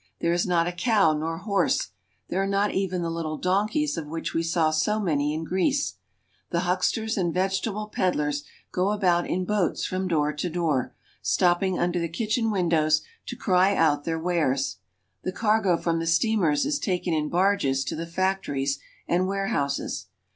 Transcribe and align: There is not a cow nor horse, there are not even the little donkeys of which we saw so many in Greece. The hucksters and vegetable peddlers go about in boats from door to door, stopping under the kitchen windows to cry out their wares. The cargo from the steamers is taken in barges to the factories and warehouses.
There 0.19 0.33
is 0.33 0.47
not 0.47 0.65
a 0.65 0.71
cow 0.71 1.13
nor 1.13 1.37
horse, 1.37 1.89
there 2.27 2.41
are 2.41 2.47
not 2.47 2.71
even 2.73 3.03
the 3.03 3.11
little 3.11 3.37
donkeys 3.37 3.97
of 3.97 4.07
which 4.07 4.33
we 4.33 4.41
saw 4.41 4.71
so 4.71 4.99
many 4.99 5.31
in 5.31 5.43
Greece. 5.43 5.97
The 6.49 6.61
hucksters 6.61 7.17
and 7.19 7.31
vegetable 7.31 7.85
peddlers 7.87 8.43
go 8.71 8.89
about 8.93 9.27
in 9.29 9.45
boats 9.45 9.85
from 9.85 10.07
door 10.07 10.33
to 10.33 10.49
door, 10.49 10.95
stopping 11.21 11.77
under 11.77 11.99
the 11.99 12.09
kitchen 12.09 12.49
windows 12.49 13.03
to 13.27 13.35
cry 13.35 13.75
out 13.75 14.03
their 14.03 14.17
wares. 14.17 14.77
The 15.21 15.31
cargo 15.31 15.77
from 15.77 15.99
the 15.99 16.07
steamers 16.07 16.65
is 16.65 16.79
taken 16.79 17.13
in 17.13 17.29
barges 17.29 17.83
to 17.83 17.95
the 17.95 18.07
factories 18.07 18.79
and 19.07 19.27
warehouses. 19.27 20.07